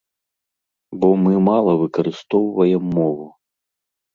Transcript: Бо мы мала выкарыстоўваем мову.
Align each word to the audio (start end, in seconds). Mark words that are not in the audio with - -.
Бо 1.03 1.09
мы 1.25 1.33
мала 1.49 1.71
выкарыстоўваем 1.83 2.83
мову. 2.99 3.29